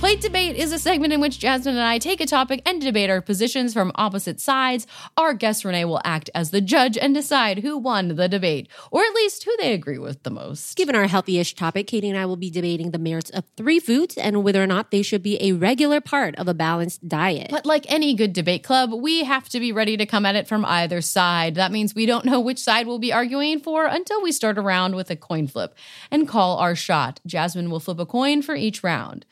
[0.02, 3.12] Plate debate is a segment in which Jasmine and I take a topic and debate
[3.12, 4.88] our positions from opposite sides.
[5.16, 9.04] Our guest Renee will act as the judge and decide who won the debate, or
[9.04, 10.76] at least who they agree with the most.
[10.76, 14.18] Given our healthy-ish topic, Katie and I will be debating the merits of three foods
[14.18, 17.52] and whether or not they should be a regular part of a balanced diet.
[17.52, 20.48] But like any good debate club, we have to be ready to come at it
[20.48, 21.54] from either side.
[21.54, 24.62] That means we don't know which side we'll be arguing for until we start a
[24.62, 25.76] round with a coin flip
[26.10, 27.20] and call our shot.
[27.28, 29.28] Jasmine will flip a coin for each round.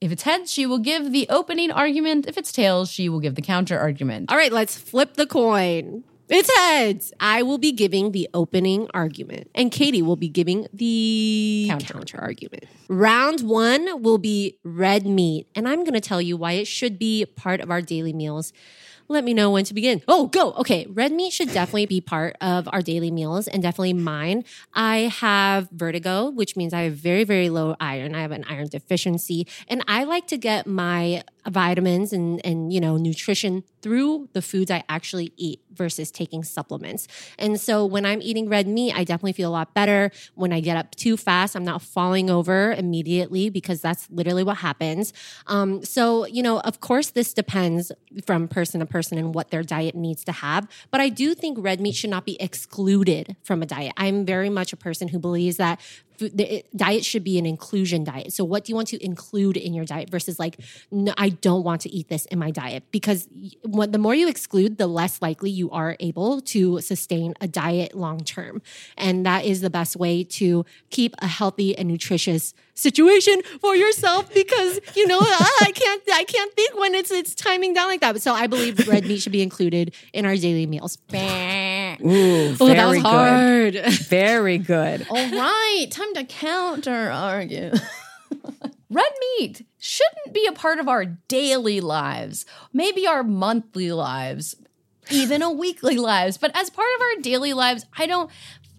[0.00, 2.26] If it's heads, she will give the opening argument.
[2.28, 4.30] If it's tails, she will give the counter argument.
[4.30, 6.04] All right, let's flip the coin.
[6.28, 7.12] It's heads.
[7.18, 11.94] I will be giving the opening argument, and Katie will be giving the Counter.
[11.94, 12.64] counter, argument.
[12.88, 16.98] Round one will be red meat, and I'm going to tell you why it should
[16.98, 18.52] be part of our daily meals.
[19.08, 20.02] Let me know when to begin.
[20.06, 20.52] Oh, go.
[20.52, 20.86] Okay.
[20.88, 24.44] Red meat should definitely be part of our daily meals and definitely mine.
[24.74, 28.14] I have vertigo, which means I have very, very low iron.
[28.14, 32.80] I have an iron deficiency and I like to get my vitamins and, and, you
[32.80, 37.06] know, nutrition through the foods I actually eat versus taking supplements.
[37.38, 40.10] And so when I'm eating red meat, I definitely feel a lot better.
[40.34, 44.58] When I get up too fast, I'm not falling over immediately because that's literally what
[44.58, 45.12] happens.
[45.46, 47.92] Um, so, you know, of course, this depends
[48.26, 50.68] from person to person and what their diet needs to have.
[50.90, 53.92] But I do think red meat should not be excluded from a diet.
[53.96, 55.80] I'm very much a person who believes that
[56.18, 58.32] the diet should be an inclusion diet.
[58.32, 60.56] So, what do you want to include in your diet versus like,
[60.90, 62.84] no, I don't want to eat this in my diet?
[62.90, 63.28] Because
[63.64, 68.20] the more you exclude, the less likely you are able to sustain a diet long
[68.20, 68.62] term.
[68.96, 74.32] And that is the best way to keep a healthy and nutritious situation for yourself
[74.32, 78.12] because you know I can't I can't think when it's it's timing down like that.
[78.12, 80.96] But so I believe red meat should be included in our daily meals.
[81.12, 83.72] Ooh, Oh, that was hard.
[83.74, 83.92] good.
[84.08, 85.06] Very good.
[85.10, 87.72] All right, time to counter argue.
[88.90, 94.54] Red meat shouldn't be a part of our daily lives, maybe our monthly lives,
[95.10, 96.38] even a weekly lives.
[96.38, 98.30] But as part of our daily lives, I don't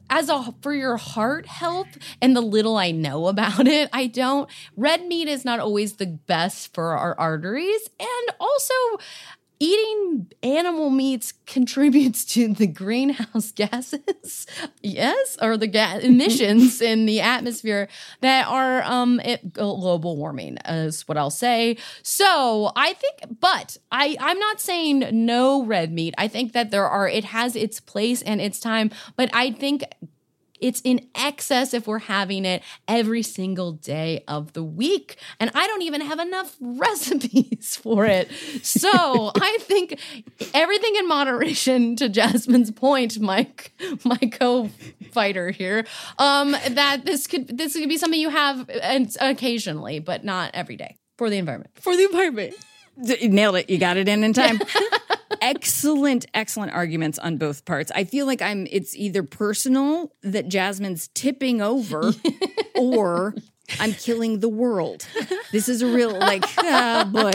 [0.10, 4.50] as a for your heart health and the little I know about it, I don't
[4.76, 7.90] red meat is not always the best for our arteries.
[8.00, 8.74] And also
[9.60, 14.46] eating animal meats contributes to the greenhouse gases
[14.82, 17.88] yes or the ga- emissions in the atmosphere
[18.22, 21.78] that are um it, global warming is what i'll say.
[22.04, 26.14] So i think but i i'm not saying no red meat.
[26.18, 29.84] I think that there are it has its place and its time but i think
[30.60, 35.18] it's in excess if we're having it every single day of the week.
[35.40, 38.30] And I don't even have enough recipes for it.
[38.62, 40.00] So I think
[40.54, 45.86] everything in moderation, to Jasmine's point, Mike, my co-fighter here,
[46.18, 48.70] um, that this could this could be something you have
[49.20, 51.72] occasionally, but not every day for the environment.
[51.80, 52.56] For the environment.
[53.04, 53.70] D- Nailed it.
[53.70, 54.60] You got it in in time.
[55.42, 57.92] excellent, excellent arguments on both parts.
[57.96, 62.12] I feel like I'm, it's either personal that Jasmine's tipping over
[62.76, 63.36] or
[63.80, 65.08] I'm killing the world.
[65.52, 67.32] This is a real, like, oh boy,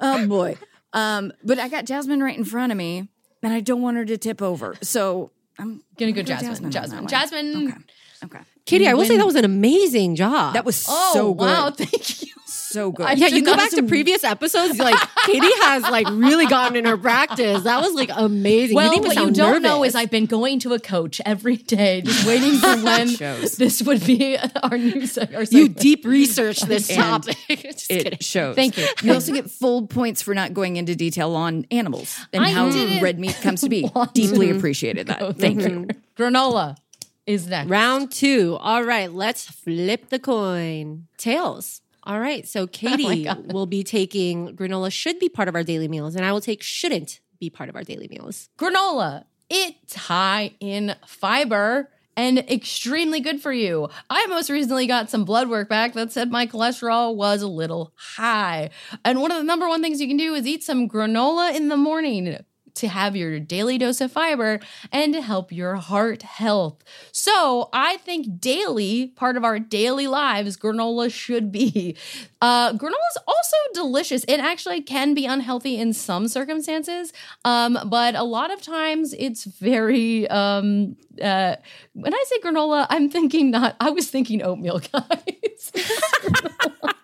[0.00, 0.56] oh boy.
[0.92, 3.08] Um, but I got Jasmine right in front of me
[3.42, 4.76] and I don't want her to tip over.
[4.80, 6.64] So I'm Gonna go I'm Jasmine.
[6.66, 7.08] on Jasmine.
[7.08, 7.66] Jasmine.
[7.68, 7.76] Okay.
[8.24, 8.38] Okay.
[8.64, 10.54] Katie, I will say that was an amazing job.
[10.54, 11.44] That was Oh so good.
[11.44, 11.70] wow!
[11.76, 12.32] Thank you.
[12.74, 13.06] So good.
[13.06, 14.80] I yeah, you go back to previous episodes.
[14.80, 17.62] Like Katie has like really gotten in her practice.
[17.62, 18.74] That was like amazing.
[18.74, 19.62] Well, you what you don't nervous.
[19.62, 23.56] know is I've been going to a coach every day, just waiting for when shows.
[23.58, 27.36] this would be our new se- our you deep research this And topic.
[27.62, 28.14] Just kidding.
[28.14, 28.56] it shows.
[28.56, 28.88] Thank you.
[29.04, 32.66] You also get full points for not going into detail on animals and I how
[33.00, 33.88] red meat comes to be.
[34.14, 34.56] Deeply to.
[34.56, 35.20] appreciated that.
[35.20, 35.68] Thank thank you.
[35.68, 35.86] you.
[36.16, 36.76] Granola
[37.24, 37.70] is next.
[37.70, 38.56] Round two.
[38.60, 41.06] All right, let's flip the coin.
[41.18, 41.80] Tails.
[42.04, 45.88] All right, so oh Katie will be taking granola should be part of our daily
[45.88, 48.48] meals, and I will take shouldn't be part of our daily meals.
[48.58, 49.24] Granola.
[49.50, 53.88] It's high in fiber and extremely good for you.
[54.08, 57.92] I most recently got some blood work back that said my cholesterol was a little
[57.96, 58.70] high.
[59.04, 61.68] And one of the number one things you can do is eat some granola in
[61.68, 62.38] the morning
[62.74, 64.60] to have your daily dose of fiber
[64.92, 66.82] and to help your heart health.
[67.12, 71.96] So I think daily, part of our daily lives, granola should be.
[72.40, 74.24] Uh, granola is also delicious.
[74.28, 77.12] It actually can be unhealthy in some circumstances,
[77.44, 80.28] um, but a lot of times it's very.
[80.28, 81.56] Um, uh,
[81.92, 83.76] when I say granola, I'm thinking not.
[83.80, 85.72] I was thinking oatmeal, guys.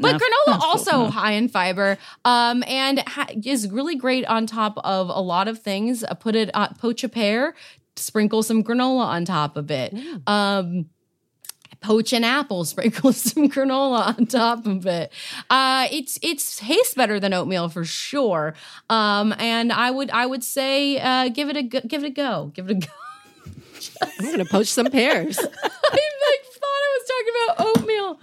[0.00, 0.22] But enough.
[0.22, 1.14] granola also enough.
[1.14, 5.60] high in fiber, um, and ha- is really great on top of a lot of
[5.60, 6.04] things.
[6.04, 7.54] Uh, put it, uh, poach a pear,
[7.96, 9.94] sprinkle some granola on top of it.
[10.26, 10.86] Um,
[11.80, 15.12] poach an apple, sprinkle some granola on top of it.
[15.50, 18.54] Uh, it's it's tastes better than oatmeal for sure.
[18.90, 22.10] Um, and I would I would say uh, give it a go, give it a
[22.10, 22.92] go, give it a go.
[24.20, 25.38] I'm gonna poach some pears.
[25.42, 28.20] I like thought I was talking about oatmeal.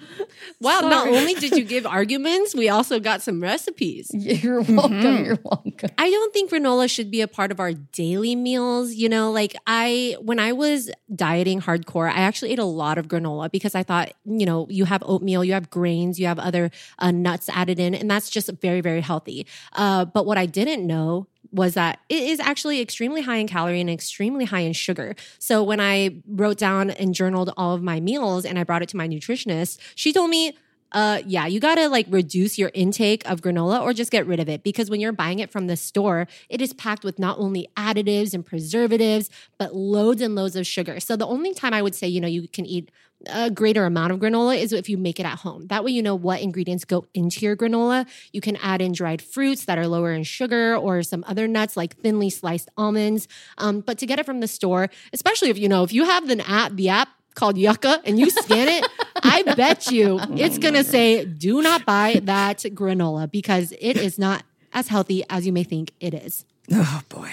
[0.59, 4.09] Wow, not only did you give arguments, we also got some recipes.
[4.13, 5.25] You're welcome.
[5.25, 5.89] You're welcome.
[5.97, 8.93] I don't think granola should be a part of our daily meals.
[8.93, 13.07] You know, like I, when I was dieting hardcore, I actually ate a lot of
[13.07, 16.71] granola because I thought, you know, you have oatmeal, you have grains, you have other
[16.99, 19.45] uh, nuts added in, and that's just very, very healthy.
[19.73, 23.81] Uh, but what I didn't know was that it is actually extremely high in calorie
[23.81, 25.15] and extremely high in sugar.
[25.39, 28.89] So when I wrote down and journaled all of my meals and I brought it
[28.89, 30.57] to my nutritionist, she told me,
[30.95, 34.47] uh, yeah, you gotta like reduce your intake of granola or just get rid of
[34.47, 37.67] it because when you're buying it from the store, it is packed with not only
[37.75, 41.01] additives and preservatives, but loads and loads of sugar.
[41.01, 42.91] So the only time I would say, you know, you can eat
[43.27, 45.67] a greater amount of granola is if you make it at home.
[45.67, 48.07] That way, you know what ingredients go into your granola.
[48.31, 51.75] You can add in dried fruits that are lower in sugar or some other nuts
[51.75, 53.27] like thinly sliced almonds.
[53.57, 56.27] Um, but to get it from the store, especially if you know, if you have
[56.27, 58.85] the app, the app called Yuka and you scan it,
[59.21, 64.17] I bet you it's going to say, do not buy that granola because it is
[64.17, 66.45] not as healthy as you may think it is.
[66.71, 67.29] Oh boy.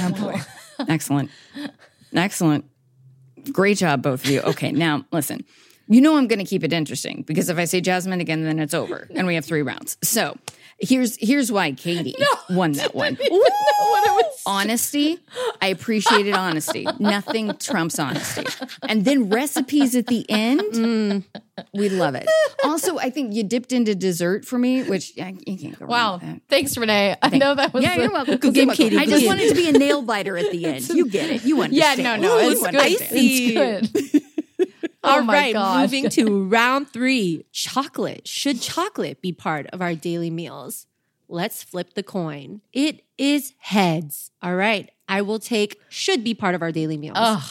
[0.00, 0.40] Oh boy.
[0.88, 1.30] Excellent.
[2.14, 2.64] Excellent.
[3.52, 4.40] Great job, both of you.
[4.40, 5.44] Okay, now listen.
[5.88, 8.60] You know I'm going to keep it interesting because if I say Jasmine again, then
[8.60, 9.98] it's over, and we have three rounds.
[10.02, 10.36] So
[10.78, 12.14] here's here's why Katie
[12.50, 13.18] won that one.
[14.46, 15.18] Honesty.
[15.60, 16.86] I appreciated honesty.
[16.98, 18.44] Nothing trumps honesty.
[18.82, 21.24] And then recipes at the end.
[21.74, 22.28] we love it.
[22.64, 25.90] Also, I think you dipped into dessert for me, which yeah, you can't go wrong
[25.90, 26.12] Wow.
[26.14, 26.40] with that.
[26.48, 27.16] Thanks, Renee.
[27.22, 28.36] I know that was Yeah, the- you're welcome.
[28.38, 28.84] Good game, welcome.
[28.88, 28.96] Katie.
[28.98, 30.88] I just wanted to be a nail biter at the end.
[30.88, 31.44] You get it.
[31.44, 31.98] You understand.
[31.98, 32.22] Yeah, understand.
[32.22, 32.76] no, no, You it's good.
[32.76, 33.90] understand.
[33.94, 34.22] It's good.
[35.02, 35.80] All Oh right, gosh.
[35.80, 38.28] moving to round three chocolate.
[38.28, 40.86] Should chocolate be part of our daily meals?
[41.26, 42.60] Let's flip the coin.
[42.72, 44.30] It is heads.
[44.42, 47.16] All right, I will take should be part of our daily meals.
[47.18, 47.42] Ugh.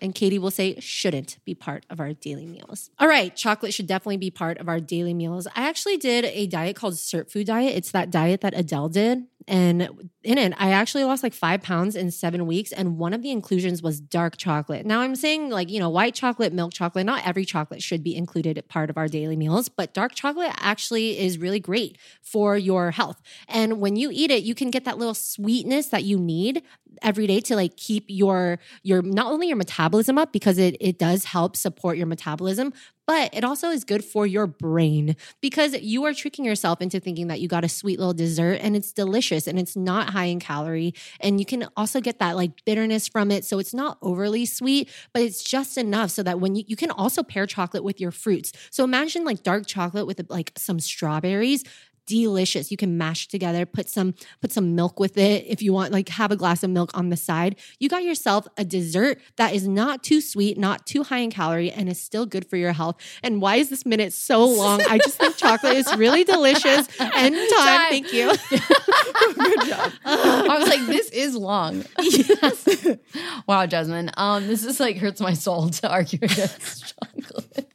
[0.00, 2.90] And Katie will say shouldn't be part of our daily meals.
[2.98, 5.46] All right, chocolate should definitely be part of our daily meals.
[5.54, 7.76] I actually did a diet called Sirtfood Diet.
[7.76, 9.26] It's that diet that Adele did.
[9.48, 12.72] And in it, I actually lost like five pounds in seven weeks.
[12.72, 14.84] And one of the inclusions was dark chocolate.
[14.84, 18.16] Now, I'm saying like, you know, white chocolate, milk chocolate, not every chocolate should be
[18.16, 22.90] included part of our daily meals, but dark chocolate actually is really great for your
[22.90, 23.22] health.
[23.46, 26.62] And when you eat it, you can get that little sweetness that you need
[27.02, 30.98] every day to like keep your your not only your metabolism up because it it
[30.98, 32.72] does help support your metabolism
[33.06, 37.28] but it also is good for your brain because you are tricking yourself into thinking
[37.28, 40.40] that you got a sweet little dessert and it's delicious and it's not high in
[40.40, 43.44] calorie and you can also get that like bitterness from it.
[43.44, 46.90] So it's not overly sweet but it's just enough so that when you you can
[46.90, 48.52] also pair chocolate with your fruits.
[48.70, 51.64] So imagine like dark chocolate with like some strawberries
[52.06, 52.70] delicious.
[52.70, 56.08] You can mash together, put some put some milk with it if you want like
[56.10, 57.56] have a glass of milk on the side.
[57.78, 61.70] You got yourself a dessert that is not too sweet, not too high in calorie
[61.70, 62.96] and is still good for your health.
[63.22, 64.80] And why is this minute so long?
[64.82, 67.66] I just think chocolate is really delicious and time.
[67.66, 67.90] Time.
[67.90, 68.32] Thank you.
[68.50, 69.92] Good job.
[70.04, 71.84] I was like, this is long.
[73.46, 74.10] wow, Jasmine.
[74.16, 77.72] Um, this is like hurts my soul to argue against chocolate.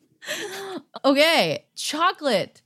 [1.03, 2.61] Okay, chocolate.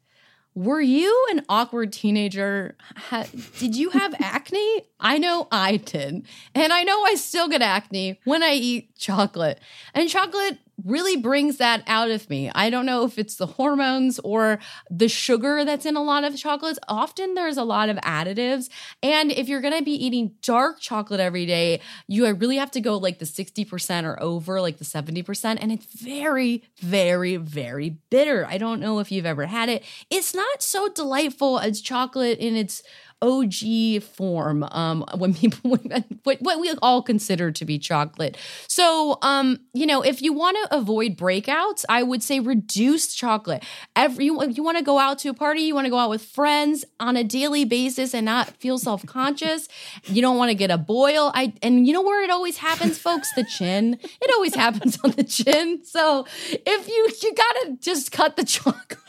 [0.56, 2.78] Were you an awkward teenager?
[2.95, 3.28] Ha-
[3.60, 4.84] did you have acne?
[5.01, 6.26] I know I did.
[6.56, 9.60] And I know I still get acne when I eat chocolate.
[9.93, 12.52] And chocolate really brings that out of me.
[12.54, 16.36] I don't know if it's the hormones or the sugar that's in a lot of
[16.36, 16.80] chocolates.
[16.88, 18.70] Often there's a lot of additives.
[19.02, 22.82] And if you're going to be eating dark chocolate every day, you really have to
[22.82, 25.58] go like the 60% or over, like the 70%.
[25.62, 28.46] And it's very, very, very bitter.
[28.46, 29.84] I don't know if you've ever had it.
[30.10, 32.84] It's not so delightful as chocolate in its
[33.22, 35.72] OG form um, when people
[36.24, 38.38] what, what we all consider to be chocolate.
[38.68, 43.63] So, um, you know, if you want to avoid breakouts, I would say reduce chocolate.
[43.95, 46.09] Every you, you want to go out to a party, you want to go out
[46.09, 49.68] with friends on a daily basis and not feel self conscious.
[50.05, 51.32] you don't want to get a boil.
[51.34, 53.97] I and you know where it always happens, folks, the chin.
[54.01, 55.84] It always happens on the chin.
[55.84, 58.99] So if you you gotta just cut the chocolate.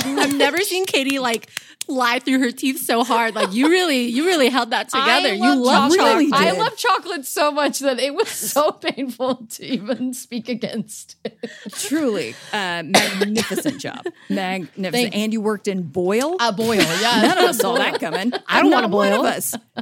[0.06, 1.50] I've never seen Katie like
[1.88, 3.36] lie through her teeth so hard.
[3.36, 5.30] Like you really, you really held that together.
[5.30, 6.30] I you love chocolate.
[6.30, 6.34] chocolate.
[6.34, 11.38] I love chocolate so much that it was so painful to even speak against it.
[11.72, 14.06] Truly, uh, magnificent job.
[14.30, 14.94] Magnificent.
[14.94, 16.38] Thank- and you worked in boil.
[16.40, 17.22] A boil, yeah.
[17.22, 18.32] None of us saw that coming.
[18.48, 19.26] I don't wanna one boil.
[19.26, 19.56] of us.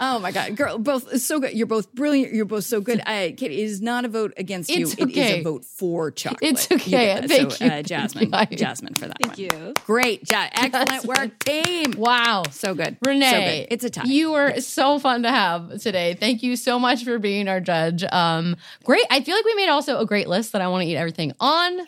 [0.00, 1.52] oh my god, girl, both so good.
[1.52, 2.32] You're both brilliant.
[2.32, 3.00] You're both so good.
[3.00, 4.82] Uh, Katie, it is not a vote against you.
[4.82, 6.42] It's It is a vote for chocolate.
[6.42, 6.90] It's okay.
[6.90, 7.28] get that.
[7.28, 7.70] Thank so, you.
[7.70, 8.30] Uh, Jasmine.
[8.30, 8.56] Thank you.
[8.56, 9.16] Jasmine for that.
[9.22, 9.66] Thank one.
[9.66, 9.74] you.
[9.86, 10.50] Great job.
[10.54, 11.92] Excellent work, team.
[11.96, 12.44] Wow.
[12.50, 13.66] So good, Renee, So good.
[13.70, 14.04] It's a tie.
[14.04, 16.14] You were so fun to have today.
[16.14, 18.04] Thank you so much for being our judge.
[18.04, 19.06] Um, great.
[19.10, 21.32] I feel like we made also a great list that I want to eat everything
[21.40, 21.80] on.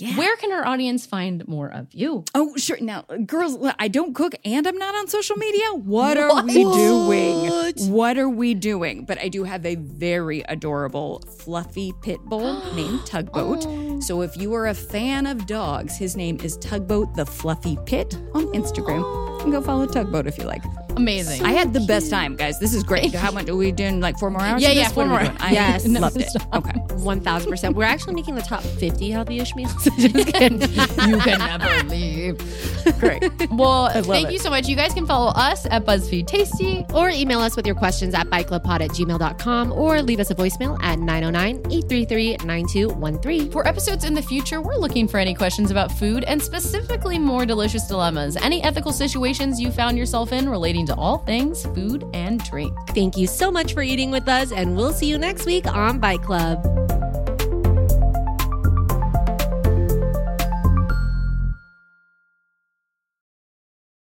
[0.00, 2.24] Where can our audience find more of you?
[2.34, 2.78] Oh, sure.
[2.80, 5.72] Now, girls, I don't cook and I'm not on social media.
[5.72, 7.90] What are we doing?
[7.90, 9.04] What are we doing?
[9.04, 13.64] But I do have a very adorable, fluffy pit bull named Tugboat.
[13.66, 14.00] Oh.
[14.00, 18.14] So if you are a fan of dogs, his name is Tugboat the Fluffy Pit
[18.34, 19.00] on Instagram.
[19.00, 20.62] You can go follow Tugboat if you like.
[20.96, 21.44] Amazing.
[21.44, 22.58] I had the best time, guys.
[22.58, 23.14] This is great.
[23.14, 24.00] How much are we doing?
[24.00, 24.62] Like four more hours?
[24.62, 24.92] Yeah, yeah, this?
[24.92, 25.38] four What are we more.
[25.38, 25.40] doing?
[25.40, 25.86] I Yes.
[25.86, 26.28] loved it.
[26.54, 26.72] Okay.
[26.72, 27.74] 1000%.
[27.74, 29.88] We're actually making the top 50 healthy-ish meals.
[29.98, 32.38] You can never leave.
[32.98, 33.22] Great.
[33.50, 34.32] Well, thank it.
[34.32, 34.66] you so much.
[34.66, 36.84] You guys can follow us at BuzzFeed Tasty.
[36.92, 40.76] or email us with your questions at biteclubpod at gmail.com or leave us a voicemail
[40.82, 43.52] at 909-833-9213.
[43.52, 47.46] For episodes in the future, we're looking for any questions about food and specifically more
[47.46, 48.36] delicious dilemmas.
[48.36, 52.76] Any ethical situations you found yourself in relating to all things food and drink.
[52.88, 56.00] Thank you so much for eating with us, and we'll see you next week on
[56.00, 56.97] Bite Club.